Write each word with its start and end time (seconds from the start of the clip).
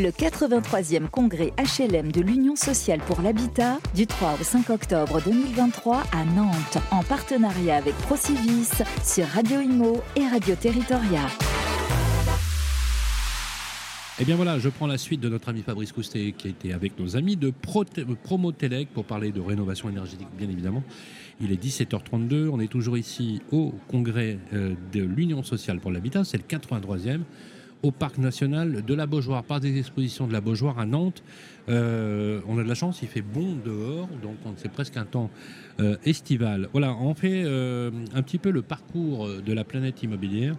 le 0.00 0.10
83e 0.10 1.08
congrès 1.08 1.52
HLM 1.58 2.10
de 2.10 2.22
l'Union 2.22 2.56
sociale 2.56 3.00
pour 3.00 3.20
l'habitat 3.20 3.78
du 3.94 4.06
3 4.06 4.38
au 4.40 4.44
5 4.44 4.70
octobre 4.70 5.20
2023 5.22 6.02
à 6.12 6.24
Nantes 6.24 6.78
en 6.90 7.02
partenariat 7.02 7.76
avec 7.76 7.94
Procivis 7.98 8.70
sur 9.04 9.26
Radio 9.26 9.60
Imo 9.60 10.00
et 10.16 10.26
Radio 10.26 10.54
Territoria. 10.54 11.26
Et 14.18 14.22
eh 14.22 14.24
bien 14.24 14.36
voilà, 14.36 14.58
je 14.58 14.68
prends 14.70 14.86
la 14.86 14.98
suite 14.98 15.20
de 15.20 15.28
notre 15.28 15.50
ami 15.50 15.62
Fabrice 15.62 15.92
Coustet 15.92 16.32
qui 16.36 16.48
était 16.48 16.72
avec 16.72 16.98
nos 16.98 17.16
amis 17.16 17.36
de 17.36 17.52
Promotelec 18.22 18.88
pour 18.94 19.04
parler 19.04 19.32
de 19.32 19.40
rénovation 19.40 19.90
énergétique, 19.90 20.28
bien 20.36 20.48
évidemment. 20.48 20.82
Il 21.42 21.52
est 21.52 21.62
17h32, 21.62 22.48
on 22.48 22.60
est 22.60 22.68
toujours 22.68 22.96
ici 22.96 23.42
au 23.50 23.74
congrès 23.88 24.38
euh, 24.52 24.74
de 24.92 25.02
l'Union 25.02 25.42
sociale 25.42 25.78
pour 25.78 25.90
l'habitat, 25.90 26.24
c'est 26.24 26.38
le 26.38 26.44
83e 26.44 27.20
au 27.82 27.90
parc 27.90 28.18
national 28.18 28.84
de 28.84 28.94
la 28.94 29.06
Beaujoire, 29.06 29.42
par 29.42 29.60
des 29.60 29.78
expositions 29.78 30.26
de 30.26 30.32
la 30.32 30.40
Beaujoire 30.40 30.78
à 30.78 30.86
Nantes. 30.86 31.22
Euh, 31.68 32.40
on 32.46 32.58
a 32.58 32.62
de 32.62 32.68
la 32.68 32.74
chance, 32.74 33.00
il 33.02 33.08
fait 33.08 33.22
bon 33.22 33.56
dehors, 33.64 34.08
donc 34.22 34.36
c'est 34.56 34.70
presque 34.70 34.96
un 34.96 35.04
temps 35.04 35.30
euh, 35.80 35.96
estival. 36.04 36.68
Voilà, 36.72 36.94
on 36.94 37.14
fait 37.14 37.42
un 37.42 38.22
petit 38.22 38.38
peu 38.38 38.50
le 38.50 38.62
parcours 38.62 39.28
de 39.28 39.52
la 39.52 39.64
planète 39.64 40.02
immobilière 40.02 40.56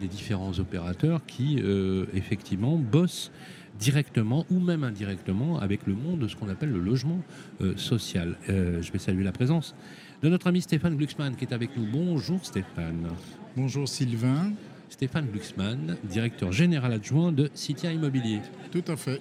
des 0.00 0.08
différents 0.08 0.58
opérateurs 0.58 1.24
qui, 1.26 1.60
euh, 1.62 2.06
effectivement, 2.14 2.76
bossent 2.76 3.30
directement 3.78 4.46
ou 4.50 4.60
même 4.60 4.84
indirectement 4.84 5.58
avec 5.58 5.86
le 5.86 5.94
monde 5.94 6.20
de 6.20 6.28
ce 6.28 6.36
qu'on 6.36 6.48
appelle 6.48 6.70
le 6.70 6.80
logement 6.80 7.20
euh, 7.60 7.76
social. 7.76 8.36
Euh, 8.48 8.80
je 8.82 8.92
vais 8.92 8.98
saluer 8.98 9.24
la 9.24 9.32
présence 9.32 9.74
de 10.22 10.28
notre 10.28 10.46
ami 10.46 10.60
Stéphane 10.60 10.96
Glucksmann 10.96 11.34
qui 11.34 11.44
est 11.44 11.52
avec 11.52 11.76
nous. 11.76 11.86
Bonjour 11.90 12.44
Stéphane. 12.44 13.08
Bonjour 13.56 13.88
Sylvain. 13.88 14.52
Stéphane 14.94 15.26
Glucksmann, 15.26 15.96
directeur 16.04 16.52
général 16.52 16.92
adjoint 16.92 17.32
de 17.32 17.50
Citia 17.52 17.92
Immobilier. 17.92 18.40
Tout 18.70 18.84
à 18.86 18.94
fait. 18.94 19.20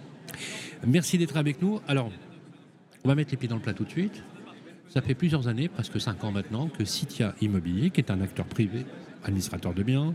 Merci 0.86 1.18
d'être 1.18 1.36
avec 1.36 1.64
nous. 1.64 1.82
Alors, 1.88 2.12
on 3.04 3.08
va 3.08 3.16
mettre 3.16 3.32
les 3.32 3.38
pieds 3.38 3.50
dans 3.50 3.56
le 3.56 3.62
plat 3.64 3.74
tout 3.74 3.84
de 3.84 3.90
suite. 3.90 4.22
Ça 4.88 5.02
fait 5.02 5.16
plusieurs 5.16 5.48
années, 5.48 5.70
presque 5.70 6.00
cinq 6.00 6.24
ans 6.26 6.32
maintenant, 6.32 6.68
que 6.68 6.86
Citia 6.86 7.34
Immobilier, 7.42 7.90
qui 7.90 8.02
est 8.02 8.12
un 8.12 8.22
acteur 8.22 8.46
privé, 8.46 8.86
administrateur 9.24 9.74
de 9.74 9.82
biens, 9.82 10.14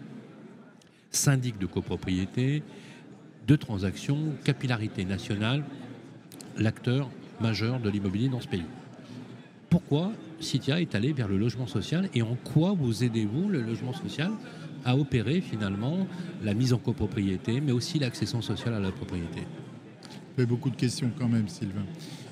syndic 1.11 1.59
de 1.59 1.67
copropriété, 1.67 2.63
de 3.49 3.57
transactions, 3.57 4.35
capillarité 4.45 5.05
nationale, 5.05 5.65
l'acteur 6.57 7.11
majeur 7.41 7.81
de 7.81 7.91
l'immobilier 7.91 8.29
dans 8.29 8.41
ce 8.41 8.47
pays. 8.47 8.67
Pourquoi 9.71 10.13
Citia 10.39 10.81
est 10.81 10.95
allé 10.95 11.13
vers 11.13 11.27
le 11.27 11.37
logement 11.37 11.67
social 11.67 12.09
et 12.15 12.23
en 12.23 12.37
quoi 12.37 12.75
vous 12.79 13.03
aidez-vous 13.03 13.49
le 13.49 13.61
logement 13.61 13.93
social 13.93 14.31
à 14.85 14.97
opérer 14.97 15.41
finalement 15.41 16.07
la 16.43 16.55
mise 16.55 16.73
en 16.73 16.79
copropriété, 16.79 17.61
mais 17.61 17.73
aussi 17.73 17.99
l'accession 17.99 18.43
sociale 18.43 18.75
à 18.75 18.81
la 18.81 18.91
propriété 18.91 19.43
Vous 20.37 20.47
beaucoup 20.47 20.71
de 20.71 20.77
questions 20.77 21.11
quand 21.19 21.29
même, 21.29 21.49
Sylvain. 21.49 21.85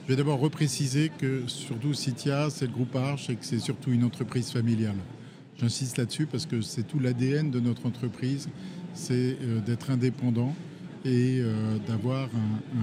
Je 0.05 0.13
vais 0.13 0.17
d'abord 0.17 0.39
repréciser 0.39 1.11
que 1.19 1.43
surtout 1.49 1.93
Citia, 1.93 2.49
c'est 2.49 2.67
le 2.67 2.73
groupe 2.73 2.95
Arche 2.95 3.29
et 3.29 3.35
que 3.35 3.45
c'est 3.45 3.59
surtout 3.59 3.91
une 3.91 4.05
entreprise 4.05 4.53
familiale. 4.53 4.95
J'insiste 5.59 5.97
là-dessus 5.97 6.27
parce 6.27 6.47
que 6.47 6.61
c'est 6.61 6.85
tout 6.85 7.01
l'ADN 7.01 7.51
de 7.51 7.59
notre 7.59 7.87
entreprise, 7.87 8.49
c'est 8.95 9.37
euh, 9.43 9.61
d'être 9.61 9.91
indépendant 9.91 10.55
et 11.05 11.41
euh, 11.41 11.79
d'avoir 11.89 12.29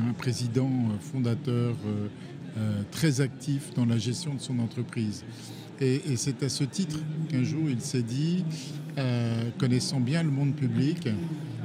un, 0.09 0.13
président 0.13 0.69
euh, 0.69 0.97
fondateur 0.99 1.75
très 2.91 3.19
actif 3.19 3.73
dans 3.73 3.85
la 3.85 3.97
gestion 3.97 4.35
de 4.35 4.39
son 4.39 4.59
entreprise. 4.59 5.23
Et, 5.83 6.15
c'est 6.15 6.41
à 6.43 6.49
ce 6.49 6.63
titre 6.63 6.97
qu'un 7.29 7.43
jour 7.43 7.69
il 7.69 7.81
s'est 7.81 8.03
dit, 8.03 8.45
connaissant 9.57 9.99
bien 9.99 10.23
le 10.23 10.31
monde 10.31 10.55
public, 10.55 11.09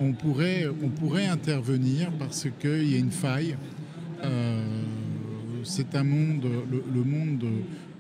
on 0.01 0.13
pourrait, 0.13 0.67
on 0.83 0.89
pourrait 0.89 1.27
intervenir 1.27 2.11
parce 2.19 2.49
qu'il 2.61 2.91
y 2.91 2.97
a 2.97 2.99
une 2.99 3.13
faille. 3.13 3.57
c'est 5.63 5.95
un 5.95 6.03
monde, 6.03 6.49
le, 6.69 7.05
monde 7.05 7.45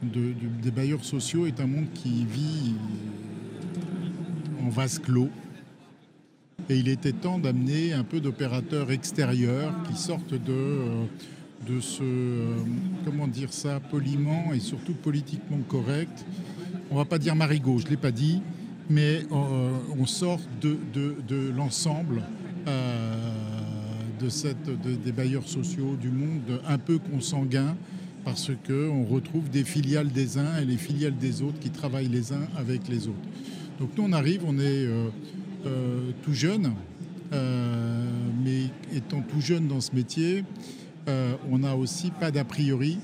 des 0.02 0.70
bailleurs 0.72 1.04
sociaux 1.04 1.46
est 1.46 1.60
un 1.60 1.66
monde 1.66 1.86
qui 1.94 2.24
vit 2.24 2.74
en 4.64 4.70
vase 4.70 4.98
clos. 4.98 5.30
Et 6.70 6.76
il 6.76 6.88
était 6.88 7.12
temps 7.12 7.38
d'amener 7.38 7.92
un 7.92 8.04
peu 8.04 8.20
d'opérateurs 8.20 8.90
extérieurs 8.90 9.72
qui 9.88 9.96
sortent 9.96 10.34
de, 10.34 10.52
euh, 10.52 11.04
de 11.66 11.80
ce, 11.80 12.02
euh, 12.02 12.56
comment 13.04 13.26
dire 13.26 13.52
ça, 13.52 13.80
poliment 13.80 14.52
et 14.54 14.60
surtout 14.60 14.94
politiquement 14.94 15.58
correct. 15.68 16.24
On 16.90 16.96
va 16.96 17.04
pas 17.04 17.18
dire 17.18 17.34
marigot, 17.34 17.78
je 17.78 17.86
ne 17.86 17.90
l'ai 17.90 17.96
pas 17.96 18.10
dit, 18.10 18.42
mais 18.88 19.22
euh, 19.32 19.70
on 19.98 20.06
sort 20.06 20.40
de, 20.60 20.78
l'ensemble 21.56 22.22
de 24.20 24.28
cette, 24.28 24.70
des 24.82 25.12
bailleurs 25.12 25.48
sociaux 25.48 25.96
du 25.98 26.10
monde 26.10 26.60
un 26.66 26.76
peu 26.76 26.98
consanguin 26.98 27.76
parce 28.24 28.50
qu'on 28.66 29.04
retrouve 29.04 29.48
des 29.48 29.64
filiales 29.64 30.08
des 30.08 30.36
uns 30.36 30.58
et 30.58 30.64
les 30.66 30.76
filiales 30.76 31.16
des 31.16 31.40
autres 31.40 31.58
qui 31.60 31.70
travaillent 31.70 32.08
les 32.08 32.32
uns 32.32 32.46
avec 32.56 32.88
les 32.88 33.08
autres. 33.08 33.16
Donc 33.80 33.90
nous 33.96 34.04
on 34.04 34.12
arrive, 34.12 34.42
on 34.46 34.58
est 34.58 34.86
euh, 35.66 36.12
tout 36.22 36.32
jeune, 36.32 36.72
euh, 37.32 38.04
mais 38.44 38.64
étant 38.96 39.22
tout 39.22 39.40
jeune 39.40 39.66
dans 39.66 39.80
ce 39.80 39.94
métier, 39.94 40.44
euh, 41.08 41.34
on 41.50 41.58
n'a 41.58 41.74
aussi 41.74 42.10
pas 42.10 42.30
d'a 42.30 42.44
priori, 42.44 42.98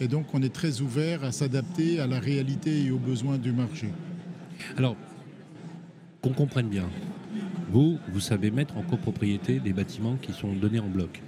et 0.00 0.08
donc 0.08 0.26
on 0.34 0.42
est 0.42 0.52
très 0.52 0.80
ouvert 0.80 1.24
à 1.24 1.32
s'adapter 1.32 1.98
à 1.98 2.06
la 2.06 2.20
réalité 2.20 2.84
et 2.84 2.90
aux 2.90 2.98
besoins 2.98 3.38
du 3.38 3.52
marché. 3.52 3.88
Alors, 4.76 4.96
qu'on 6.20 6.32
comprenne 6.32 6.68
bien, 6.68 6.88
vous, 7.70 7.98
vous 8.12 8.20
savez 8.20 8.50
mettre 8.50 8.76
en 8.76 8.82
copropriété 8.82 9.58
des 9.58 9.72
bâtiments 9.72 10.16
qui 10.20 10.32
sont 10.32 10.52
donnés 10.52 10.80
en 10.80 10.88
bloc. 10.88 11.22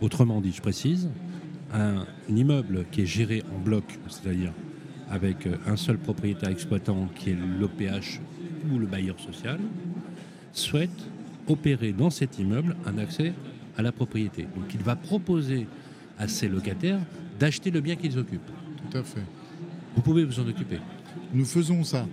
Autrement 0.00 0.40
dit, 0.40 0.52
je 0.52 0.60
précise, 0.60 1.08
un 1.72 2.04
immeuble 2.28 2.84
qui 2.90 3.02
est 3.02 3.06
géré 3.06 3.42
en 3.54 3.58
bloc, 3.58 3.84
c'est-à-dire 4.08 4.52
avec 5.10 5.48
un 5.66 5.76
seul 5.76 5.98
propriétaire 5.98 6.50
exploitant 6.50 7.08
qui 7.14 7.30
est 7.30 7.36
l'OPH 7.58 8.20
ou 8.70 8.78
le 8.78 8.86
bailleur 8.86 9.18
social, 9.18 9.58
souhaite 10.52 10.90
opérer 11.46 11.92
dans 11.92 12.10
cet 12.10 12.38
immeuble 12.38 12.76
un 12.84 12.98
accès 12.98 13.32
à 13.78 13.82
la 13.82 13.92
propriété. 13.92 14.42
Donc 14.42 14.74
il 14.74 14.80
va 14.80 14.96
proposer 14.96 15.66
à 16.18 16.28
ses 16.28 16.48
locataires 16.48 16.98
d'acheter 17.38 17.70
le 17.70 17.80
bien 17.80 17.96
qu'ils 17.96 18.18
occupent. 18.18 18.50
Tout 18.90 18.98
à 18.98 19.02
fait. 19.02 19.24
Vous 19.94 20.02
pouvez 20.02 20.24
vous 20.24 20.38
en 20.40 20.46
occuper. 20.46 20.78
Nous 21.32 21.44
faisons 21.44 21.84
ça. 21.84 22.06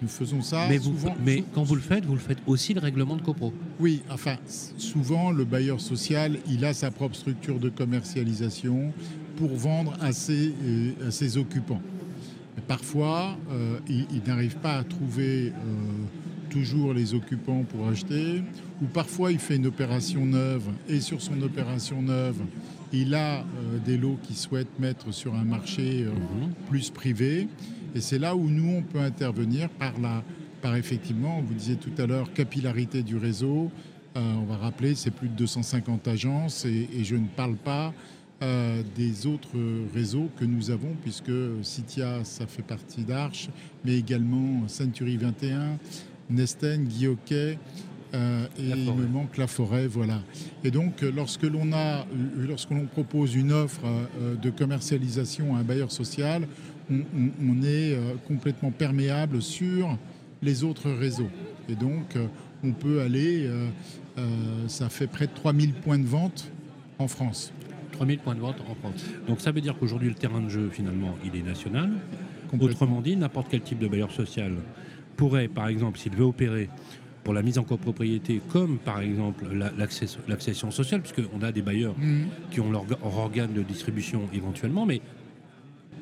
Nous 0.00 0.08
faisons 0.08 0.42
ça. 0.42 0.66
Mais, 0.68 0.78
mais 1.24 1.44
quand 1.54 1.64
vous 1.64 1.74
le 1.74 1.80
faites, 1.80 2.04
vous 2.04 2.14
le 2.14 2.20
faites 2.20 2.38
aussi 2.46 2.74
le 2.74 2.80
règlement 2.80 3.16
de 3.16 3.22
copro. 3.22 3.52
Oui, 3.80 4.02
enfin, 4.10 4.36
souvent 4.76 5.32
le 5.32 5.44
bailleur 5.44 5.80
social, 5.80 6.38
il 6.48 6.64
a 6.64 6.72
sa 6.72 6.90
propre 6.90 7.16
structure 7.16 7.58
de 7.58 7.68
commercialisation 7.68 8.92
pour 9.36 9.54
vendre 9.56 9.96
à 10.00 10.12
ses, 10.12 10.52
euh, 10.64 11.40
occupants. 11.40 11.82
parfois, 12.66 13.36
euh, 13.50 13.78
il, 13.88 14.22
n'arrive 14.26 14.56
pas 14.56 14.78
à 14.78 14.84
trouver 14.84 15.48
euh, 15.48 15.52
toujours 16.58 16.92
les 16.92 17.14
occupants 17.14 17.62
pour 17.62 17.86
acheter, 17.86 18.42
ou 18.82 18.86
parfois 18.86 19.30
il 19.30 19.38
fait 19.38 19.56
une 19.56 19.66
opération 19.66 20.26
neuve 20.26 20.64
et 20.88 21.00
sur 21.00 21.22
son 21.22 21.40
opération 21.42 22.02
neuve, 22.02 22.40
il 22.92 23.14
a 23.14 23.38
euh, 23.38 23.78
des 23.84 23.96
lots 23.96 24.18
qu'il 24.24 24.34
souhaite 24.34 24.80
mettre 24.80 25.12
sur 25.12 25.34
un 25.36 25.44
marché 25.44 26.02
euh, 26.02 26.10
mhm. 26.10 26.52
plus 26.68 26.90
privé. 26.90 27.46
Et 27.94 28.00
c'est 28.00 28.18
là 28.18 28.34
où 28.34 28.48
nous, 28.48 28.78
on 28.78 28.82
peut 28.82 28.98
intervenir 28.98 29.68
par, 29.68 29.92
la, 30.00 30.24
par 30.62 30.74
effectivement, 30.74 31.40
vous 31.46 31.54
disiez 31.54 31.76
tout 31.76 31.92
à 31.96 32.06
l'heure, 32.06 32.32
capillarité 32.32 33.04
du 33.04 33.16
réseau. 33.16 33.70
Euh, 34.16 34.34
on 34.34 34.44
va 34.44 34.56
rappeler, 34.56 34.96
c'est 34.96 35.12
plus 35.12 35.28
de 35.28 35.34
250 35.34 36.08
agences 36.08 36.64
et, 36.64 36.88
je 37.04 37.14
ne 37.14 37.26
parle 37.26 37.56
pas 37.56 37.92
des 38.94 39.26
autres 39.26 39.58
réseaux 39.92 40.28
que 40.38 40.44
nous 40.44 40.70
avons, 40.70 40.94
puisque 41.02 41.32
Citia, 41.62 42.22
ça 42.22 42.46
fait 42.46 42.62
partie 42.62 43.02
d'Arche, 43.02 43.48
mais 43.84 43.98
également 43.98 44.68
Century 44.68 45.16
21, 45.16 45.76
Nesten, 46.30 46.84
Guilloquet, 46.84 47.58
euh, 48.14 48.46
et 48.58 48.70
il 48.70 48.92
me 48.92 49.06
manque 49.06 49.36
la 49.36 49.46
forêt, 49.46 49.86
voilà. 49.86 50.22
Et 50.64 50.70
donc, 50.70 51.02
euh, 51.02 51.12
lorsque 51.14 51.42
l'on 51.42 51.72
a, 51.72 52.00
euh, 52.00 52.04
lorsque 52.36 52.70
l'on 52.70 52.86
propose 52.86 53.34
une 53.34 53.52
offre 53.52 53.82
de 54.40 54.50
commercialisation 54.50 55.56
à 55.56 55.58
un 55.58 55.62
bailleur 55.62 55.92
social, 55.92 56.46
on, 56.90 57.62
est 57.62 57.98
complètement 58.26 58.70
perméable 58.70 59.42
sur 59.42 59.98
les 60.40 60.64
autres 60.64 60.90
réseaux. 60.90 61.28
Et 61.68 61.74
donc, 61.74 62.16
on 62.64 62.72
peut 62.72 63.02
aller, 63.02 63.46
ça 64.68 64.88
fait 64.88 65.06
près 65.06 65.26
de 65.26 65.32
3000 65.34 65.74
points 65.74 65.98
de 65.98 66.06
vente 66.06 66.50
en 66.98 67.06
France. 67.06 67.52
3000 67.92 68.20
points 68.20 68.34
de 68.34 68.40
vente 68.40 68.56
en 68.70 68.74
France. 68.74 69.04
Donc, 69.26 69.42
ça 69.42 69.50
veut 69.50 69.60
dire 69.60 69.76
qu'aujourd'hui, 69.78 70.08
le 70.08 70.14
terrain 70.14 70.40
de 70.40 70.48
jeu, 70.48 70.70
finalement, 70.72 71.14
il 71.26 71.38
est 71.38 71.42
national. 71.42 71.90
Autrement 72.58 73.02
dit, 73.02 73.16
n'importe 73.16 73.48
quel 73.50 73.60
type 73.60 73.80
de 73.80 73.88
bailleur 73.88 74.10
social 74.10 74.54
pourrait, 75.18 75.48
par 75.48 75.68
exemple, 75.68 75.98
s'il 75.98 76.14
veut 76.14 76.24
opérer 76.24 76.70
pour 77.24 77.34
la 77.34 77.42
mise 77.42 77.58
en 77.58 77.64
copropriété, 77.64 78.40
comme 78.48 78.78
par 78.78 79.00
exemple 79.00 79.44
l'accession 80.26 80.70
sociale, 80.70 81.02
puisqu'on 81.02 81.42
a 81.42 81.52
des 81.52 81.60
bailleurs 81.60 81.98
mhm. 81.98 82.28
qui 82.50 82.60
ont 82.60 82.70
leur, 82.70 82.86
organe 83.04 83.52
de 83.52 83.60
distribution 83.60 84.22
éventuellement, 84.32 84.86
mais 84.86 85.02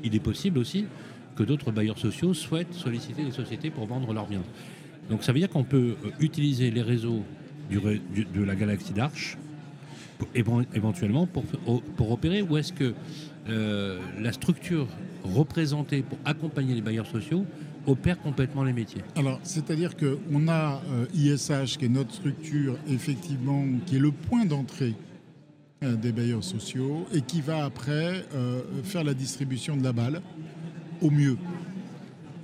il 0.05 0.15
est 0.15 0.21
possible 0.21 0.59
aussi 0.59 0.85
que 1.35 1.43
d'autres 1.43 1.73
bailleurs 1.73 1.99
sociaux 1.99 2.33
souhaitent 2.33 2.75
solliciter 2.75 3.25
les 3.25 3.33
sociétés 3.33 3.71
pour 3.71 3.87
vendre 3.87 4.13
leurs 4.13 4.27
biens. 4.27 4.45
Donc 5.11 5.25
ça 5.25 5.33
veut 5.33 5.41
dire 5.41 5.49
qu'on 5.49 5.65
peut 5.65 5.97
euh, 6.05 6.11
utiliser 6.21 6.71
les 6.71 6.83
réseaux 6.83 7.25
du, 7.71 7.81
de 7.81 8.45
la 8.45 8.55
galaxie 8.55 8.93
d'Arche 8.93 9.37
éventuellement 10.35 11.27
pour, 11.27 11.45
pour 11.97 12.11
opérer 12.11 12.41
Ou 12.43 12.57
est-ce 12.57 12.73
que 12.73 12.95
euh, 13.49 13.99
la 14.21 14.33
structure 14.33 14.87
représentée 15.25 16.03
pour 16.03 16.19
accompagner 16.25 16.75
les 16.75 16.81
bailleurs 16.81 17.07
sociaux 17.07 17.45
opère 17.87 18.21
complètement 18.21 18.65
les 18.65 18.73
métiers 18.73 19.03
Alors, 19.17 19.41
c'est-à-dire 19.43 19.93
qu'on 19.97 20.49
a 20.49 20.81
ISH, 21.15 21.51
euh, 21.51 21.65
qui 21.67 21.85
est 21.85 21.89
notre 21.89 22.15
structure, 22.15 22.77
effectivement, 22.89 23.65
qui 23.87 23.97
est 23.97 24.01
le 24.01 24.13
point 24.13 24.45
d'entrée 24.45 24.95
euh, 25.85 25.97
des 25.97 26.13
bailleurs 26.13 26.45
sociaux 26.45 27.07
et 27.13 27.21
qui 27.21 27.41
va 27.41 27.65
après 27.65 28.25
faire 28.85 29.05
la 29.05 29.15
distribution 29.15 29.77
de 29.77 29.85
la 29.85 29.93
balle 29.93 30.23
au 31.03 31.11
mieux. 31.11 31.37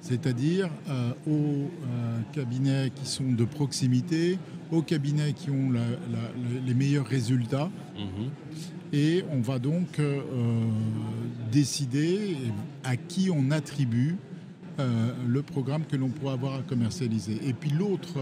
C'est-à-dire 0.01 0.69
aux 1.29 1.71
cabinets 2.33 2.91
qui 2.93 3.07
sont 3.07 3.31
de 3.31 3.45
proximité, 3.45 4.39
aux 4.73 4.83
cabinets 4.83 5.33
qui 5.33 5.51
ont 5.51 5.71
les 6.67 6.75
meilleurs 6.75 7.07
résultats. 7.07 7.71
Mhm. 7.97 8.31
Et 8.93 9.25
on 9.31 9.41
va 9.41 9.59
donc 9.59 9.99
euh, 9.99 10.21
décider 11.51 12.37
à 12.85 12.97
qui 12.97 13.31
on 13.31 13.51
attribue 13.51 14.17
euh, 14.79 15.13
le 15.27 15.43
programme 15.43 15.85
que 15.85 15.97
l'on 15.97 16.09
pourra 16.09 16.35
avoir 16.35 16.55
à 16.55 16.63
commercialiser. 16.63 17.39
Et 17.47 17.53
puis 17.53 17.71
l'autre, 17.71 18.19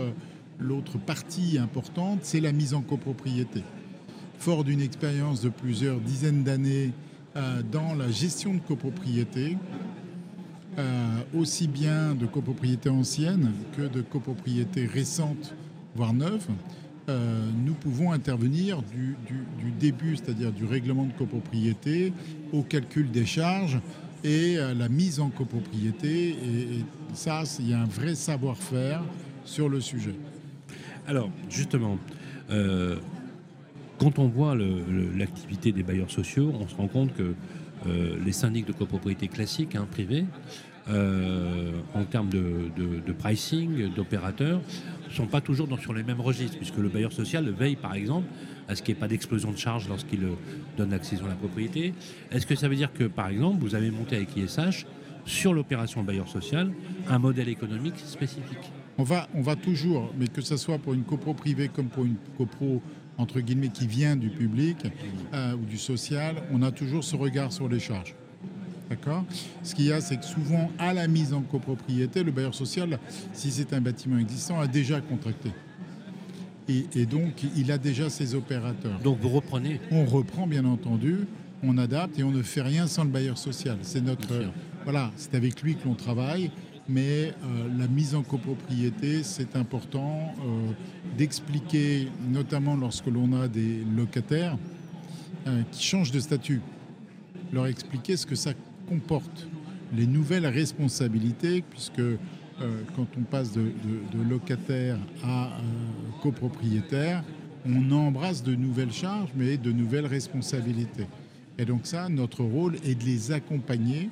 l'autre 0.58 0.98
partie 0.98 1.58
importante, 1.58 2.20
c'est 2.22 2.40
la 2.40 2.52
mise 2.52 2.74
en 2.74 2.82
copropriété. 2.82 3.62
Fort 4.38 4.64
d'une 4.64 4.80
expérience 4.80 5.42
de 5.42 5.48
plusieurs 5.48 6.00
dizaines 6.00 6.44
d'années 6.44 6.92
euh, 7.36 7.62
dans 7.70 7.94
la 7.94 8.10
gestion 8.10 8.54
de 8.54 8.60
copropriété, 8.60 9.56
aussi 11.34 11.68
bien 11.68 12.14
de 12.14 12.24
copropriété 12.24 12.88
ancienne 12.88 13.52
que 13.76 13.82
de 13.82 14.00
copropriété 14.00 14.86
récente, 14.86 15.54
voire 15.94 16.14
neuve, 16.14 16.46
euh, 17.10 17.48
nous 17.64 17.74
pouvons 17.74 18.12
intervenir 18.12 18.82
du, 18.82 19.16
début, 19.80 20.16
c'est-à-dire 20.16 20.52
du 20.52 20.64
règlement 20.64 21.04
de 21.06 21.12
copropriété, 21.12 22.12
au 22.52 22.62
calcul 22.62 23.10
des 23.10 23.26
charges 23.26 23.80
et 24.24 24.56
la 24.56 24.88
mise 24.88 25.20
en 25.20 25.30
copropriété. 25.30 26.30
Et, 26.30 26.84
ça, 27.12 27.42
il 27.58 27.70
y 27.70 27.72
a 27.72 27.80
un 27.80 27.86
vrai 27.86 28.14
savoir-faire 28.14 29.02
sur 29.44 29.68
le 29.68 29.80
sujet. 29.80 30.14
Alors, 31.06 31.30
justement, 31.48 31.98
euh, 32.50 32.96
quand 33.98 34.18
on 34.18 34.28
voit 34.28 34.54
l'activité 34.54 35.72
des 35.72 35.82
bailleurs 35.82 36.10
sociaux, 36.10 36.52
on 36.58 36.68
se 36.68 36.74
rend 36.74 36.88
compte 36.88 37.14
que 37.14 37.34
euh, 37.86 38.16
les 38.24 38.32
syndics 38.32 38.66
de 38.66 38.72
copropriété 38.72 39.28
classiques, 39.28 39.74
hein, 39.74 39.86
privés, 39.90 40.24
en 40.88 42.04
termes 42.04 42.30
de 42.30 43.12
pricing, 43.12 43.92
d'opérateurs, 43.94 44.60
ne 45.10 45.14
sont 45.14 45.26
pas 45.26 45.40
toujours 45.40 45.66
dans, 45.66 45.76
sur 45.76 45.92
les 45.92 46.02
mêmes 46.02 46.20
registres, 46.20 46.56
puisque 46.56 46.76
le 46.76 46.88
bailleur 46.88 47.12
social 47.12 47.48
veille, 47.50 47.76
par 47.76 47.94
exemple, 47.94 48.26
à 48.68 48.76
ce 48.76 48.82
qu'il 48.82 48.94
n'y 48.94 48.98
ait 48.98 49.00
pas 49.00 49.08
d'explosion 49.08 49.50
de 49.50 49.56
charges 49.56 49.88
lorsqu'il 49.88 50.24
euh, 50.24 50.34
donne 50.76 50.90
l'accession 50.90 51.26
à 51.26 51.30
la 51.30 51.34
propriété. 51.34 51.92
Est-ce 52.30 52.46
que 52.46 52.54
ça 52.54 52.68
veut 52.68 52.76
dire 52.76 52.92
que, 52.92 53.04
par 53.04 53.28
exemple, 53.28 53.58
vous 53.60 53.74
avez 53.74 53.90
monté 53.90 54.16
avec 54.16 54.36
ISH, 54.36 54.86
sur 55.26 55.52
l'opération 55.52 56.02
bailleur 56.02 56.28
social, 56.28 56.72
un 57.08 57.18
modèle 57.18 57.48
économique 57.48 57.98
spécifique? 57.98 58.72
On 58.98 59.02
va, 59.02 59.28
on 59.34 59.42
va 59.42 59.56
toujours, 59.56 60.12
mais 60.18 60.28
que 60.28 60.40
ce 60.40 60.56
soit 60.56 60.78
pour 60.78 60.94
une 60.94 61.04
copro 61.04 61.34
privée 61.34 61.68
comme 61.68 61.88
pour 61.88 62.04
une 62.04 62.16
copro 62.36 62.82
entre 63.18 63.40
guillemets 63.40 63.68
qui 63.68 63.86
vient 63.86 64.16
du 64.16 64.30
public 64.30 64.78
euh, 65.34 65.54
ou 65.54 65.64
du 65.66 65.76
social, 65.76 66.36
on 66.52 66.62
a 66.62 66.70
toujours 66.70 67.04
ce 67.04 67.16
regard 67.16 67.52
sur 67.52 67.68
les 67.68 67.80
charges. 67.80 68.14
D'accord 68.90 69.24
Ce 69.62 69.74
qu'il 69.74 69.86
y 69.86 69.92
a, 69.92 70.00
c'est 70.00 70.16
que 70.16 70.24
souvent, 70.24 70.68
à 70.78 70.92
la 70.92 71.06
mise 71.06 71.32
en 71.32 71.42
copropriété, 71.42 72.24
le 72.24 72.32
bailleur 72.32 72.56
social, 72.56 72.98
si 73.32 73.52
c'est 73.52 73.72
un 73.72 73.80
bâtiment 73.80 74.18
existant, 74.18 74.58
a 74.58 74.66
déjà 74.66 75.00
contracté. 75.00 75.50
Et, 76.68 77.06
donc, 77.06 77.44
il 77.56 77.72
a 77.72 77.78
déjà 77.78 78.10
ses 78.10 78.34
opérateurs. 78.34 78.98
Donc, 79.00 79.18
vous 79.20 79.28
reprenez 79.28 79.80
On 79.90 80.04
reprend, 80.04 80.46
bien 80.46 80.64
entendu, 80.64 81.26
on 81.62 81.78
adapte 81.78 82.18
et 82.18 82.22
on 82.22 82.30
ne 82.30 82.42
fait 82.42 82.62
rien 82.62 82.86
sans 82.86 83.04
le 83.04 83.10
bailleur 83.10 83.38
social. 83.38 83.78
C'est 83.82 84.00
notre. 84.00 84.52
Voilà, 84.84 85.10
c'est 85.16 85.34
avec 85.34 85.62
lui 85.62 85.76
que 85.76 85.84
l'on 85.84 85.94
travaille. 85.94 86.50
Mais 86.88 87.34
euh, 87.44 87.68
la 87.78 87.86
mise 87.86 88.14
en 88.14 88.22
copropriété, 88.22 89.22
c'est 89.22 89.54
important 89.54 90.34
euh, 90.40 90.72
d'expliquer, 91.16 92.08
notamment 92.28 92.74
lorsque 92.74 93.06
l'on 93.06 93.32
a 93.40 93.46
des 93.46 93.84
locataires 93.96 94.56
euh, 95.46 95.62
qui 95.70 95.84
changent 95.84 96.10
de 96.10 96.18
statut, 96.18 96.60
leur 97.52 97.66
expliquer 97.66 98.16
ce 98.16 98.26
que 98.26 98.34
ça 98.34 98.52
comporte 98.90 99.46
les 99.94 100.06
nouvelles 100.06 100.46
responsabilités, 100.46 101.62
puisque 101.62 102.00
euh, 102.00 102.18
quand 102.96 103.06
on 103.16 103.22
passe 103.22 103.52
de, 103.52 103.72
locataire 104.28 104.98
à 105.24 105.46
euh, 105.46 105.50
copropriétaire, 106.22 107.22
on 107.64 107.92
embrasse 107.92 108.42
de 108.42 108.54
nouvelles 108.54 108.92
charges, 108.92 109.30
mais 109.36 109.56
de 109.56 109.70
nouvelles 109.70 110.06
responsabilités. 110.06 111.06
Et 111.58 111.64
donc 111.64 111.86
ça, 111.86 112.08
notre 112.08 112.42
rôle 112.42 112.76
est 112.84 112.96
de 112.96 113.04
les 113.04 113.32
accompagner, 113.32 114.10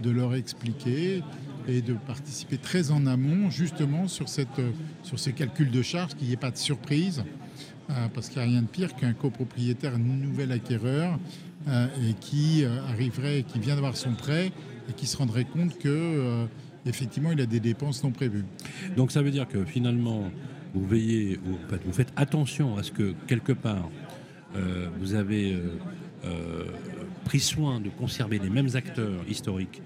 de 0.00 0.10
leur 0.10 0.34
expliquer 0.34 1.22
et 1.68 1.80
de 1.82 1.94
participer 1.94 2.58
très 2.58 2.90
en 2.90 3.06
amont 3.06 3.50
justement 3.50 4.08
sur, 4.08 4.28
cette, 4.28 4.60
sur 5.02 5.18
ces 5.18 5.32
calculs 5.32 5.70
de 5.70 5.82
charges, 5.82 6.14
qu'il 6.14 6.26
n'y 6.26 6.34
ait 6.34 6.38
pas 6.38 6.50
de 6.50 6.56
surprise, 6.56 7.22
euh, 7.90 8.08
parce 8.12 8.28
qu'il 8.28 8.42
n'y 8.42 8.48
a 8.48 8.50
rien 8.50 8.62
de 8.62 8.66
pire 8.66 8.96
qu'un 8.96 9.12
copropriétaire 9.12 9.98
nouvel 9.98 10.50
acquéreur 10.50 11.14
euh, 11.14 11.55
et 11.68 12.14
qui 12.20 12.64
euh, 12.64 12.80
arriverait, 12.88 13.42
qui 13.42 13.58
vient 13.58 13.74
d'avoir 13.74 13.96
son 13.96 14.12
prêt 14.12 14.52
et 14.88 14.92
qui 14.92 15.06
se 15.06 15.16
rendrait 15.16 15.44
compte 15.44 15.76
que 15.78 15.88
euh, 15.88 16.46
effectivement 16.86 17.32
il 17.32 17.40
a 17.40 17.46
des 17.46 17.60
dépenses 17.60 18.04
non 18.04 18.12
prévues. 18.12 18.44
Donc 18.96 19.10
ça 19.10 19.22
veut 19.22 19.30
dire 19.30 19.48
que 19.48 19.64
finalement 19.64 20.30
vous 20.74 20.86
veillez, 20.86 21.40
vous, 21.42 21.58
vous 21.84 21.92
faites 21.92 22.12
attention 22.16 22.76
à 22.76 22.82
ce 22.82 22.92
que 22.92 23.14
quelque 23.26 23.52
part 23.52 23.88
vous 24.98 25.12
avez 25.12 25.58
pris 27.26 27.40
soin 27.40 27.78
de 27.78 27.90
conserver 27.90 28.38
les 28.38 28.48
mêmes 28.48 28.70
acteurs 28.72 29.20
historiques 29.28 29.82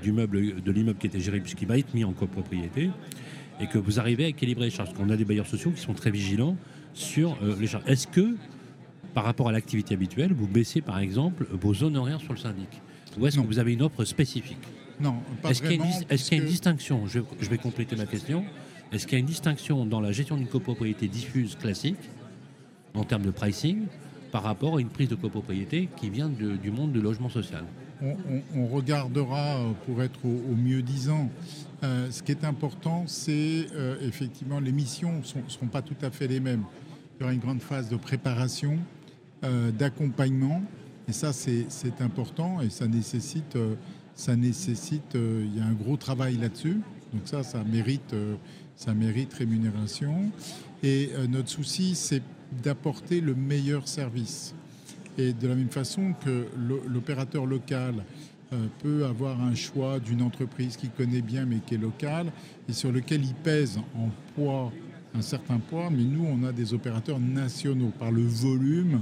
du 0.00 0.12
meuble, 0.12 0.62
de 0.62 0.70
l'immeuble 0.70 1.00
qui 1.00 1.08
était 1.08 1.18
géré 1.18 1.40
puisqu'il 1.40 1.66
va 1.66 1.78
être 1.78 1.92
mis 1.94 2.04
en 2.04 2.12
copropriété 2.12 2.90
et 3.60 3.66
que 3.66 3.76
vous 3.76 3.98
arrivez 3.98 4.26
à 4.26 4.28
équilibrer 4.28 4.66
les 4.66 4.70
charges. 4.70 4.90
Parce 4.90 5.00
qu'on 5.00 5.10
a 5.10 5.16
des 5.16 5.24
bailleurs 5.24 5.48
sociaux 5.48 5.72
qui 5.72 5.80
sont 5.80 5.94
très 5.94 6.12
vigilants 6.12 6.56
sur 6.94 7.36
les 7.58 7.66
charges. 7.66 7.84
Est-ce 7.88 8.06
que 8.06 8.36
par 9.14 9.24
rapport 9.24 9.48
à 9.48 9.52
l'activité 9.52 9.94
habituelle, 9.94 10.32
vous 10.32 10.46
baissez 10.46 10.80
par 10.80 10.98
exemple 10.98 11.46
vos 11.50 11.82
honoraires 11.82 12.20
sur 12.20 12.32
le 12.32 12.38
syndic 12.38 12.68
Ou 13.18 13.26
est-ce 13.26 13.36
que 13.36 13.46
vous 13.46 13.58
avez 13.58 13.72
une 13.72 13.82
offre 13.82 14.04
spécifique 14.04 14.58
Non, 15.00 15.16
pas 15.42 15.50
est-ce 15.50 15.62
qu'il 15.62 15.72
y 15.72 16.40
a 16.40 16.42
une 16.42 16.48
distinction 16.48 17.06
je, 17.06 17.20
vais 17.48 17.58
compléter 17.58 17.96
ma 17.96 18.06
question. 18.06 18.44
Est-ce 18.92 19.06
qu'il 19.06 19.14
y 19.14 19.16
a 19.16 19.20
une 19.20 19.26
distinction 19.26 19.84
dans 19.84 20.00
la 20.00 20.12
gestion 20.12 20.36
d'une 20.36 20.46
copropriété 20.46 21.08
diffuse 21.08 21.56
classique, 21.56 21.98
en 22.94 23.04
termes 23.04 23.22
de 23.22 23.30
pricing, 23.30 23.86
par 24.32 24.42
rapport 24.42 24.76
à 24.76 24.80
une 24.80 24.88
prise 24.88 25.08
de 25.08 25.14
copropriété 25.14 25.88
qui 25.96 26.10
vient 26.10 26.28
du 26.28 26.70
monde 26.70 26.92
du 26.92 27.00
logement 27.00 27.28
social? 27.28 27.64
On, 28.54 28.66
regardera 28.68 29.56
euh, 29.56 29.72
pour 29.84 30.02
être 30.02 30.24
au, 30.24 30.54
mieux 30.54 30.82
disant. 30.82 31.30
Euh, 31.82 32.10
ce 32.10 32.22
qui 32.22 32.32
est 32.32 32.44
important, 32.44 33.04
c'est 33.06 33.66
euh, 33.74 33.96
effectivement 34.02 34.60
les 34.60 34.72
missions 34.72 35.18
ne 35.18 35.48
seront 35.48 35.66
pas 35.66 35.82
tout 35.82 35.96
à 36.02 36.10
fait 36.10 36.28
les 36.28 36.40
mêmes. 36.40 36.62
Il 37.16 37.22
y 37.22 37.24
aura 37.24 37.32
une 37.32 37.40
grande 37.40 37.60
phase 37.60 37.88
de 37.88 37.96
préparation 37.96 38.78
d'accompagnement. 39.42 40.62
Et 41.08 41.12
ça, 41.12 41.32
c'est 41.32 42.00
important 42.00 42.60
et 42.60 42.68
ça 42.68 42.86
nécessite, 42.86 43.56
euh, 43.56 43.74
ça 44.14 44.36
nécessite, 44.36 45.14
euh, 45.14 45.46
il 45.46 45.58
y 45.58 45.60
a 45.60 45.64
un 45.64 45.72
gros 45.72 45.96
travail 45.96 46.36
là-dessus. 46.36 46.80
Donc 47.12 47.22
ça, 47.24 47.42
ça 47.42 47.64
mérite, 47.64 48.14
ça 48.76 48.92
mérite 48.92 49.32
rémunération. 49.32 50.30
Et 50.82 51.10
notre 51.30 51.48
souci, 51.48 51.94
c'est 51.94 52.22
d'apporter 52.62 53.22
le 53.22 53.34
meilleur 53.34 53.88
service. 53.88 54.54
Et 55.16 55.32
de 55.32 55.48
la 55.48 55.54
même 55.54 55.70
façon 55.70 56.12
que 56.22 56.46
l'opérateur 56.86 57.46
local 57.46 58.04
peut 58.80 59.06
avoir 59.06 59.40
un 59.40 59.54
choix 59.54 59.98
d'une 60.00 60.20
entreprise 60.20 60.76
qu'il 60.76 60.90
connaît 60.90 61.22
bien 61.22 61.46
mais 61.46 61.60
qui 61.66 61.76
est 61.76 61.78
locale 61.78 62.30
et 62.68 62.74
sur 62.74 62.92
lequel 62.92 63.24
il 63.24 63.34
pèse 63.34 63.78
en 63.96 64.10
poids 64.34 64.70
un 65.14 65.22
certain 65.22 65.58
poids, 65.58 65.88
mais 65.90 66.04
nous, 66.04 66.24
on 66.24 66.44
a 66.44 66.52
des 66.52 66.74
opérateurs 66.74 67.18
nationaux 67.18 67.92
par 67.98 68.10
le 68.10 68.22
volume 68.22 69.00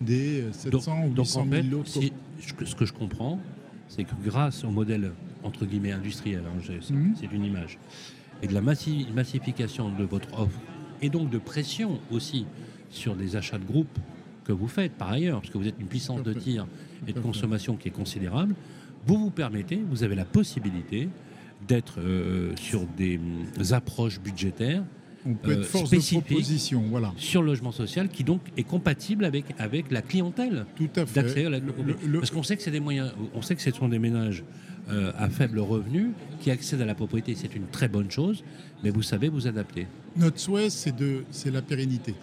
des 0.00 0.44
700 0.52 1.06
ou 1.06 1.16
800 1.16 1.46
000 1.50 1.80
autres. 1.80 1.90
ce 1.90 2.74
que 2.74 2.84
je 2.84 2.92
comprends, 2.92 3.38
c'est 3.88 4.04
que 4.04 4.14
grâce 4.24 4.64
au 4.64 4.70
modèle 4.70 5.12
entre 5.44 5.66
guillemets 5.66 5.92
industriel, 5.92 6.42
hein, 6.46 6.74
mhm. 6.90 7.14
c'est 7.18 7.32
une 7.32 7.44
image, 7.44 7.78
et 8.42 8.46
de 8.46 8.54
la 8.54 8.60
massification 8.60 9.90
de 9.90 10.04
votre 10.04 10.38
offre, 10.38 10.58
et 11.00 11.08
donc 11.08 11.30
de 11.30 11.38
pression 11.38 12.00
aussi 12.10 12.46
sur 12.90 13.16
des 13.16 13.36
achats 13.36 13.58
de 13.58 13.64
groupe 13.64 13.98
que 14.44 14.52
vous 14.52 14.68
faites 14.68 14.92
par 14.92 15.10
ailleurs, 15.10 15.40
parce 15.40 15.52
que 15.52 15.58
vous 15.58 15.68
êtes 15.68 15.78
une 15.80 15.86
puissance 15.86 16.22
de 16.22 16.32
tir 16.32 16.66
et 17.06 17.12
de 17.12 17.20
consommation 17.20 17.76
qui 17.76 17.88
est 17.88 17.92
considérable, 17.92 18.54
vous 19.06 19.18
vous 19.18 19.30
permettez, 19.30 19.82
vous 19.88 20.04
avez 20.04 20.14
la 20.14 20.24
possibilité 20.24 21.08
d'être 21.66 22.00
euh, 22.00 22.54
sur 22.56 22.86
des 22.96 23.20
approches 23.72 24.20
budgétaires 24.20 24.84
on 25.26 25.34
peut 25.34 25.52
être 25.52 25.60
euh, 25.60 25.64
force 25.64 25.90
de 25.90 26.20
proposition, 26.20 26.82
voilà. 26.90 27.12
Sur 27.16 27.42
le 27.42 27.48
logement 27.48 27.72
social, 27.72 28.08
qui 28.08 28.24
donc 28.24 28.40
est 28.56 28.64
compatible 28.64 29.24
avec, 29.24 29.46
avec 29.58 29.90
la 29.90 30.02
clientèle. 30.02 30.66
Tout 30.76 30.90
à 30.96 31.06
fait. 31.06 31.48
Parce 32.18 32.30
qu'on 32.30 32.42
sait 32.42 32.56
que 32.56 32.62
c'est 32.62 32.70
des 32.70 32.80
moyens, 32.80 33.12
on 33.34 33.42
sait 33.42 33.54
que 33.54 33.62
ce 33.62 33.70
sont 33.70 33.88
des 33.88 33.98
ménages 33.98 34.44
euh, 34.90 35.12
à 35.16 35.28
faible 35.28 35.60
revenu 35.60 36.10
qui 36.40 36.50
accèdent 36.50 36.80
à 36.80 36.86
la 36.86 36.94
propriété. 36.94 37.34
C'est 37.36 37.54
une 37.54 37.66
très 37.66 37.88
bonne 37.88 38.10
chose, 38.10 38.42
mais 38.82 38.90
vous 38.90 39.02
savez 39.02 39.28
vous 39.28 39.46
adapter. 39.46 39.86
Notre 40.16 40.40
souhait, 40.40 40.70
c'est 40.70 40.94
de, 40.94 41.24
c'est 41.30 41.50
la 41.50 41.62
pérennité. 41.62 42.14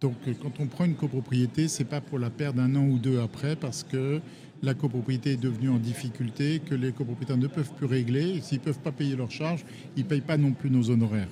Donc 0.00 0.16
euh, 0.26 0.32
quand 0.42 0.60
on 0.60 0.66
prend 0.66 0.84
une 0.84 0.96
copropriété, 0.96 1.68
c'est 1.68 1.84
pas 1.84 2.00
pour 2.00 2.18
la 2.18 2.30
perdre 2.30 2.60
un 2.60 2.74
an 2.74 2.84
ou 2.84 2.98
deux 2.98 3.20
après 3.20 3.56
parce 3.56 3.84
que 3.84 4.20
la 4.62 4.74
copropriété 4.74 5.32
est 5.32 5.36
devenue 5.36 5.68
en 5.68 5.78
difficulté, 5.78 6.60
que 6.60 6.74
les 6.74 6.90
copropriétaires 6.90 7.36
ne 7.36 7.46
peuvent 7.46 7.72
plus 7.76 7.86
régler. 7.86 8.40
S'ils 8.40 8.58
ne 8.58 8.64
peuvent 8.64 8.80
pas 8.80 8.92
payer 8.92 9.14
leurs 9.14 9.30
charges, 9.30 9.64
ils 9.96 10.02
ne 10.02 10.08
payent 10.08 10.20
pas 10.20 10.36
non 10.36 10.52
plus 10.52 10.70
nos 10.70 10.90
honoraires. 10.90 11.28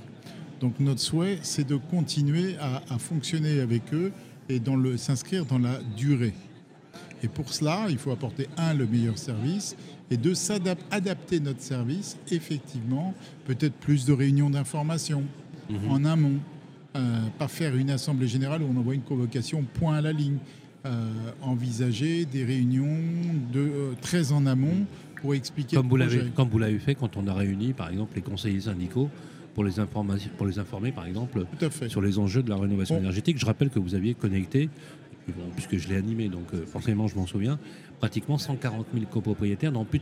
Donc 0.64 0.80
notre 0.80 1.00
souhait, 1.00 1.40
c'est 1.42 1.68
de 1.68 1.76
continuer 1.76 2.56
à, 2.58 2.98
fonctionner 2.98 3.60
avec 3.60 3.82
eux 3.92 4.12
et 4.48 4.62
s'inscrire 4.96 5.44
dans 5.44 5.58
la 5.58 5.78
durée. 5.94 6.32
Et 7.22 7.28
pour 7.28 7.52
cela, 7.52 7.84
il 7.90 7.98
faut 7.98 8.12
apporter, 8.12 8.48
un, 8.56 8.72
le 8.72 8.86
meilleur 8.86 9.18
service, 9.18 9.76
et 10.10 10.16
deux, 10.16 10.32
adapter 10.90 11.40
notre 11.40 11.60
service, 11.60 12.16
effectivement, 12.30 13.12
peut-être 13.44 13.74
plus 13.74 14.06
de 14.06 14.14
réunions 14.14 14.48
d'information 14.48 15.24
mhm. 15.68 15.90
en 15.90 16.04
amont, 16.06 16.38
euh, 16.96 17.20
pas 17.38 17.48
faire 17.48 17.76
une 17.76 17.90
assemblée 17.90 18.26
générale 18.26 18.62
où 18.62 18.66
on 18.74 18.80
envoie 18.80 18.94
une 18.94 19.02
convocation 19.02 19.66
point 19.74 19.96
à 19.96 20.00
la 20.00 20.12
ligne, 20.12 20.38
euh, 20.86 21.10
envisager 21.42 22.24
des 22.24 22.42
réunions 22.42 23.02
de, 23.52 23.60
euh, 23.60 23.92
très 24.00 24.32
en 24.32 24.46
amont 24.46 24.86
pour 25.20 25.34
expliquer 25.34 25.76
Comme 25.76 25.88
vous 25.88 25.98
l'avez 26.58 26.78
fait 26.78 26.94
quand 26.94 27.18
on 27.18 27.26
a 27.26 27.34
réuni, 27.34 27.74
par 27.74 27.90
exemple, 27.90 28.16
les 28.16 28.22
conseillers 28.22 28.62
syndicaux 28.62 29.10
pour 29.54 29.64
les, 29.64 29.72
pour 30.36 30.46
les 30.46 30.58
informer, 30.58 30.92
par 30.92 31.06
exemple, 31.06 31.46
sur 31.88 32.02
les 32.02 32.18
enjeux 32.18 32.42
de 32.42 32.50
la 32.50 32.56
rénovation 32.56 32.98
énergétique. 32.98 33.38
Je 33.38 33.46
rappelle 33.46 33.70
que 33.70 33.78
vous 33.78 33.94
aviez 33.94 34.14
connecté 34.14 34.68
puisque 35.54 35.76
je 35.76 35.88
l'ai 35.88 35.96
animé, 35.96 36.28
donc 36.28 36.46
euh, 36.54 36.66
forcément 36.66 37.08
je 37.08 37.16
m'en 37.16 37.26
souviens, 37.26 37.58
pratiquement 37.98 38.38
140 38.38 38.86
000 38.92 39.06
copropriétaires 39.06 39.72
dans 39.72 39.84
plus, 39.84 40.00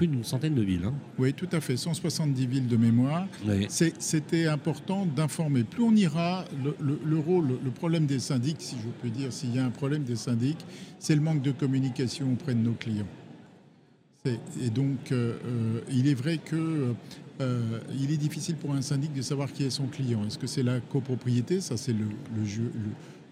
d'une 0.00 0.24
centaine 0.24 0.54
de 0.54 0.62
villes. 0.62 0.84
Hein. 0.84 0.94
Oui, 1.18 1.32
tout 1.32 1.48
à 1.52 1.60
fait, 1.60 1.76
170 1.76 2.46
villes 2.46 2.68
de 2.68 2.76
mémoire. 2.76 3.26
C'était 3.68 4.46
important 4.46 5.06
d'informer. 5.06 5.64
Plus 5.64 5.82
on 5.82 5.94
ira, 5.94 6.44
le, 6.62 7.18
rôle, 7.18 7.58
le 7.64 7.70
problème 7.70 8.06
des 8.06 8.18
syndics, 8.18 8.60
si 8.60 8.76
je 8.76 8.88
peux 9.02 9.10
dire, 9.10 9.32
s'il 9.32 9.54
y 9.54 9.58
a 9.58 9.64
un 9.64 9.70
problème 9.70 10.04
des 10.04 10.16
syndics, 10.16 10.64
c'est 10.98 11.14
le 11.14 11.20
manque 11.20 11.42
de 11.42 11.52
communication 11.52 12.32
auprès 12.32 12.54
de 12.54 12.60
nos 12.60 12.74
clients. 12.74 13.08
Et 14.62 14.70
donc, 14.70 15.12
euh, 15.12 15.36
euh, 15.44 15.80
il 15.90 16.08
est 16.08 16.14
vrai 16.14 16.38
que 16.38 16.94
il 18.00 18.10
est 18.10 18.16
difficile 18.16 18.56
pour 18.56 18.72
un 18.72 18.80
syndic 18.80 19.12
de 19.12 19.20
savoir 19.20 19.52
qui 19.52 19.64
est 19.64 19.70
son 19.70 19.86
client. 19.86 20.24
Est-ce 20.26 20.38
que 20.38 20.46
c'est 20.46 20.62
la 20.62 20.80
copropriété? 20.80 21.60
Ça, 21.60 21.76
c'est 21.76 21.92
le, 21.92 22.06
le, 22.34 22.70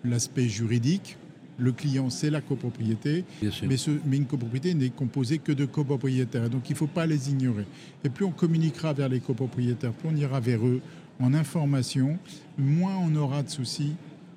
l'aspect 0.04 0.46
juridique. 0.46 1.16
Le 1.56 1.72
client, 1.72 2.10
c'est 2.10 2.30
la 2.30 2.40
copropriété, 2.40 3.24
mais, 3.62 3.76
ce, 3.76 3.92
mais, 4.04 4.16
une 4.16 4.26
copropriété 4.26 4.74
n'est 4.74 4.90
composée 4.90 5.38
que 5.38 5.52
de 5.52 5.64
copropriétaires. 5.64 6.50
Donc 6.50 6.68
il 6.68 6.72
ne 6.72 6.78
faut 6.78 6.88
pas 6.88 7.06
les 7.06 7.30
ignorer. 7.30 7.64
Et 8.02 8.08
plus 8.08 8.24
on 8.24 8.32
communiquera 8.32 8.92
vers 8.92 9.08
les 9.08 9.20
copropriétaires, 9.20 9.92
plus 9.92 10.08
on 10.08 10.16
ira 10.16 10.40
vers 10.40 10.66
eux 10.66 10.80
en 11.20 11.32
information, 11.32 12.18
moins 12.58 12.96
on 12.96 13.14
aura 13.14 13.44
de 13.44 13.50
soucis 13.50 13.92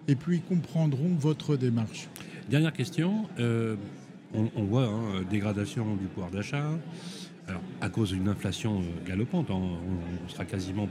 et 0.08 0.16
plus 0.16 0.36
ils 0.36 0.42
comprendront 0.44 1.16
votre 1.20 1.58
démarche. 1.58 2.08
Dernière 2.50 2.74
question. 2.74 3.26
Euh, 3.40 3.76
on, 4.34 4.64
voit 4.64 4.86
hein, 4.86 5.24
dégradation 5.30 5.96
du 5.96 6.06
pouvoir 6.06 6.32
d'achat. 6.32 6.70
À 7.80 7.90
cause 7.90 8.12
d'une 8.12 8.28
inflation 8.28 8.82
euh, 8.82 9.08
galopante, 9.08 9.50
hein, 9.50 9.56
on 9.56 10.30
sera 10.30 10.44
quasiment 10.44 10.90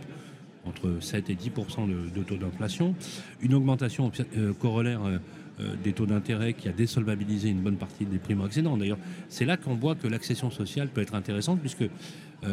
entre 0.67 0.99
7 1.01 1.31
et 1.31 1.35
10% 1.35 1.89
de, 2.13 2.23
taux 2.23 2.37
d'inflation, 2.37 2.95
une 3.41 3.55
augmentation 3.55 4.11
euh, 4.37 4.53
corollaire 4.55 5.05
euh, 5.05 5.19
euh, 5.61 5.75
des 5.83 5.93
taux 5.93 6.07
d'intérêt 6.07 6.53
qui 6.53 6.69
a 6.69 6.73
désolvabilisé 6.73 7.49
une 7.49 7.61
bonne 7.61 7.77
partie 7.77 8.05
des 8.05 8.19
primo-accédants. 8.19 8.77
D'ailleurs, 8.77 8.99
c'est 9.29 9.45
là 9.45 9.57
qu'on 9.57 9.75
voit 9.75 9.95
que 9.95 10.09
l'accession 10.09 10.51
sociale 10.51 10.89
peut 10.89 11.01
être 11.01 11.15
intéressante, 11.15 11.61
puisque 11.61 11.89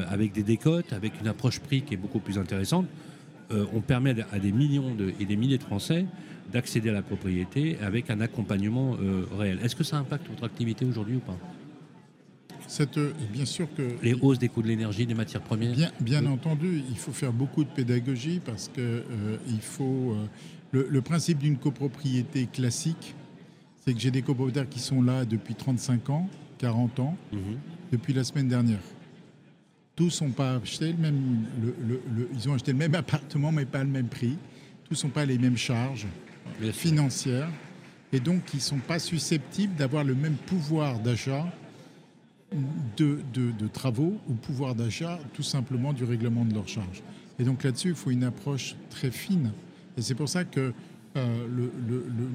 avec 0.08 0.32
des 0.32 0.44
décotes, 0.44 0.94
avec 0.94 1.20
une 1.20 1.28
approche 1.28 1.60
prix 1.60 1.82
qui 1.82 1.94
est 1.94 1.98
beaucoup 1.98 2.20
plus 2.20 2.40
intéressante, 2.40 2.88
on 3.52 3.82
permet 3.82 4.16
à 4.32 4.40
des 4.40 4.54
millions 4.54 4.96
et 5.20 5.25
des 5.25 5.36
milliers 5.36 5.58
de 5.58 5.63
Français 5.63 6.06
d'accéder 6.54 6.90
à 6.90 6.94
la 6.94 7.02
propriété 7.02 7.78
avec 7.82 8.10
un 8.10 8.22
accompagnement 8.22 8.96
réel. 9.38 9.60
Est-ce 9.64 9.76
que 9.76 9.84
ça 9.84 9.98
impacte 9.98 10.28
votre 10.30 10.44
activité 10.44 10.86
aujourd'hui 10.86 11.16
ou 11.16 11.20
pas? 11.20 11.38
Bien 13.32 13.46
sûr 13.46 13.68
que 13.76 13.84
les 14.02 14.14
hausses 14.14 14.40
des 14.40 14.50
coûts 14.50 14.62
de 14.62 14.68
l'énergie, 14.68 15.06
des 15.06 15.14
matières 15.14 15.42
premières? 15.42 15.92
Bien, 16.00 16.26
entendu, 16.26 16.82
il 16.90 16.98
faut 16.98 17.12
faire 17.12 17.32
beaucoup 17.32 17.64
de 17.64 17.70
pédagogie 17.70 18.42
parce 18.44 18.68
que 18.68 18.82
euh, 18.82 19.38
il 19.48 19.62
faut 19.62 20.16
euh, 20.74 20.88
le, 20.90 21.02
principe 21.02 21.40
d'une 21.40 21.58
copropriété 21.58 22.48
classique, 22.48 23.14
c'est 23.86 23.94
que 23.94 24.00
j'ai 24.00 24.12
des 24.12 24.22
copropriétaires 24.22 24.70
qui 24.70 24.80
sont 24.80 25.02
là 25.02 25.26
depuis 25.26 25.56
35 25.56 26.10
ans, 26.10 26.30
40 26.58 27.00
ans, 27.00 27.18
mhm. 27.32 27.58
depuis 27.92 28.14
la 28.14 28.24
semaine 28.24 28.48
dernière. 28.48 28.82
Tous 29.96 30.22
n'ont 30.22 30.32
pas 30.32 30.56
acheté 30.56 30.94
le 30.94 30.98
même, 30.98 31.46
ils 32.34 32.50
ont 32.50 32.56
acheté 32.56 32.72
le 32.72 32.80
même 32.80 32.96
appartement 32.96 33.52
mais 33.52 33.66
pas 33.66 33.84
le 33.84 33.90
même 33.90 34.08
prix. 34.08 34.38
Tous 34.90 35.04
n'ont 35.04 35.12
pas 35.12 35.26
les 35.26 35.38
mêmes 35.38 35.58
charges 35.58 36.08
financières 36.72 37.50
et 38.12 38.20
donc 38.20 38.54
ils 38.54 38.58
ne 38.58 38.62
sont 38.62 38.78
pas 38.78 39.00
susceptibles 39.00 39.76
d'avoir 39.76 40.04
le 40.04 40.16
même 40.16 40.36
pouvoir 40.36 41.00
d'achat 41.00 41.46
de, 42.98 43.68
travaux 43.74 44.18
ou 44.28 44.34
pouvoir 44.34 44.76
d'achat 44.76 45.20
tout 45.34 45.44
simplement 45.44 45.94
du 45.94 46.04
règlement 46.04 46.46
de 46.46 46.54
leurs 46.54 46.68
charges. 46.68 47.02
Et 47.40 47.44
donc 47.44 47.64
là-dessus, 47.64 47.90
il 47.90 47.96
faut 47.96 48.12
une 48.12 48.24
approche 48.24 48.76
très 48.90 49.10
fine. 49.10 49.52
Et 49.98 50.02
c'est 50.02 50.16
pour 50.16 50.30
ça 50.30 50.44
que 50.44 50.74
euh, 51.16 51.48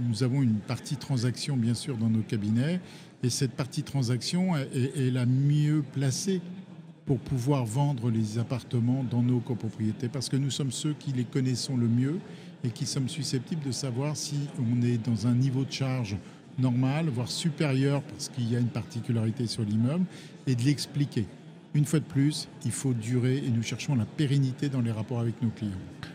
nous 0.09 0.23
avons 0.23 0.43
une 0.43 0.59
partie 0.59 0.97
transaction, 0.97 1.57
bien 1.57 1.75
sûr, 1.75 1.97
dans 1.97 2.09
nos 2.09 2.23
cabinets. 2.23 2.81
Et 3.23 3.31
cette 3.31 3.53
partie 3.53 3.83
transaction 3.83 4.57
est, 4.57 5.11
la 5.13 5.27
mieux 5.27 5.85
placée 5.93 6.41
pour 7.07 7.19
pouvoir 7.19 7.65
vendre 7.65 8.11
les 8.11 8.39
appartements 8.39 9.05
dans 9.09 9.23
nos 9.23 9.41
copropriétés, 9.41 10.09
parce 10.09 10.29
que 10.29 10.37
nous 10.37 10.51
sommes 10.51 10.73
ceux 10.73 10.93
qui 10.93 11.13
les 11.13 11.25
connaissons 11.25 11.77
le 11.77 11.89
mieux 11.89 12.19
et 12.65 12.71
qui 12.71 12.87
sommes 12.87 13.09
susceptibles 13.09 13.65
de 13.65 13.73
savoir 13.73 14.17
si 14.17 14.37
on 14.59 14.83
est 14.83 14.99
dans 14.99 15.27
un 15.27 15.35
niveau 15.35 15.65
de 15.65 15.73
charge 15.73 16.17
normal, 16.59 17.09
voire 17.09 17.31
supérieur, 17.31 18.03
parce 18.03 18.29
qu'il 18.29 18.51
y 18.51 18.57
a 18.57 18.59
une 18.59 18.69
particularité 18.69 19.47
sur 19.47 19.63
l'immeuble, 19.63 20.05
et 20.47 20.55
de 20.55 20.63
l'expliquer. 20.63 21.27
Une 21.75 21.85
fois 21.85 22.01
de 22.01 22.05
plus, 22.05 22.49
il 22.65 22.73
faut 22.73 22.95
durer 22.95 23.37
et 23.37 23.51
nous 23.51 23.63
cherchons 23.63 23.95
la 23.95 24.07
pérennité 24.07 24.69
dans 24.69 24.81
les 24.81 24.91
rapports 24.91 25.21
avec 25.21 25.41
nos 25.43 25.51
clients. 25.51 25.71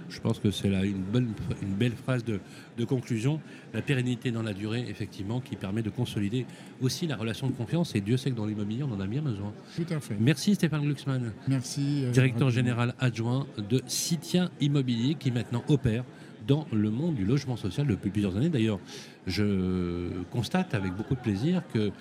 Je 0.09 0.19
pense 0.19 0.39
que 0.39 0.51
c'est 0.51 0.69
là 0.69 0.83
une, 0.83 1.01
bonne, 1.01 1.33
une 1.61 1.73
belle 1.73 1.93
phrase 1.93 2.23
de, 2.23 2.39
conclusion. 2.85 3.39
La 3.73 3.81
pérennité 3.81 4.31
dans 4.31 4.43
la 4.43 4.53
durée, 4.53 4.85
effectivement, 4.89 5.39
qui 5.39 5.55
permet 5.55 5.81
de 5.81 5.89
consolider 5.89 6.45
aussi 6.81 7.07
la 7.07 7.15
relation 7.15 7.47
de 7.47 7.53
confiance. 7.53 7.95
Et 7.95 8.01
Dieu 8.01 8.17
sait 8.17 8.31
que 8.31 8.35
dans 8.35 8.45
l'immobilier, 8.45 8.83
on 8.83 8.91
en 8.91 8.99
a 8.99 9.07
bien 9.07 9.21
besoin. 9.21 9.53
Tout 9.75 9.85
à 9.91 9.99
fait. 9.99 10.15
Merci 10.19 10.55
Stéphane 10.55 10.81
Glucksmann. 10.81 11.31
Merci. 11.47 12.03
Euh, 12.05 12.11
directeur 12.11 12.49
général 12.49 12.93
adjoint 12.99 13.47
de 13.57 13.81
Citien 13.87 14.51
Immobilier, 14.59 15.15
qui 15.15 15.31
maintenant 15.31 15.63
opère 15.67 16.03
dans 16.47 16.67
le 16.71 16.89
monde 16.89 17.15
du 17.15 17.25
logement 17.25 17.57
social 17.57 17.87
depuis 17.87 18.09
plusieurs 18.09 18.35
années. 18.35 18.49
D'ailleurs, 18.49 18.79
je 19.27 20.09
constate 20.31 20.73
avec 20.73 20.93
beaucoup 20.93 21.15
de 21.15 21.19
plaisir 21.19 21.61
que 21.73 21.91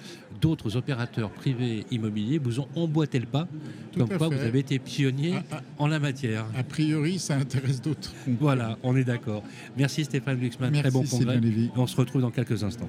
d'autres 0.41 0.77
opérateurs 0.77 1.31
privés 1.31 1.87
immobiliers 1.91 2.39
vous 2.39 2.61
ont 2.61 2.69
emboîté 2.75 3.19
le 3.19 3.27
pas, 3.27 3.47
comme 3.97 4.09
quoi 4.09 4.29
vous 4.29 4.41
avez 4.41 4.59
été 4.59 4.79
pionnier 4.79 5.35
ah, 5.37 5.43
ah. 5.53 5.61
en 5.79 5.87
la 5.87 6.01
matière. 6.01 6.45
A 6.57 6.65
priori, 6.65 7.19
ça 7.19 7.37
intéresse 7.37 7.81
d'autres. 7.81 8.13
Voilà, 8.41 8.79
on 8.83 8.97
est 8.97 9.05
d'accord. 9.05 9.43
Merci 9.77 10.05
Stéphane 10.05 10.39
Glucksmann, 10.39 10.73
très 10.73 10.91
bon 10.91 11.05
congrès. 11.05 11.41
On 11.77 11.87
se 11.87 11.97
retrouve 11.97 12.23
dans 12.23 12.31
quelques 12.31 12.65
instants. 12.65 12.89